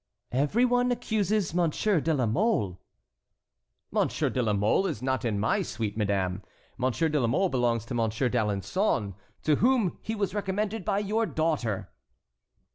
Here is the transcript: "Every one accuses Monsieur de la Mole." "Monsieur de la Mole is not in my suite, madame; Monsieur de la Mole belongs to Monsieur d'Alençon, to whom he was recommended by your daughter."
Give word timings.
"Every 0.31 0.65
one 0.65 0.91
accuses 0.91 1.53
Monsieur 1.53 2.01
de 2.01 2.11
la 2.11 2.25
Mole." 2.25 2.81
"Monsieur 3.91 4.31
de 4.31 4.41
la 4.41 4.53
Mole 4.53 4.87
is 4.87 5.03
not 5.03 5.23
in 5.23 5.39
my 5.39 5.61
suite, 5.61 5.95
madame; 5.95 6.41
Monsieur 6.75 7.07
de 7.07 7.19
la 7.19 7.27
Mole 7.27 7.49
belongs 7.49 7.85
to 7.85 7.93
Monsieur 7.93 8.27
d'Alençon, 8.27 9.13
to 9.43 9.57
whom 9.57 9.99
he 10.01 10.15
was 10.15 10.33
recommended 10.33 10.83
by 10.83 10.97
your 10.97 11.27
daughter." 11.27 11.91